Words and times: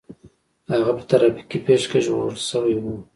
هغه 0.71 0.91
په 0.97 1.03
ټرافيکي 1.09 1.59
پېښه 1.65 1.87
کې 1.91 1.99
ژغورل 2.05 2.37
شوی 2.49 2.75
و 2.79 2.85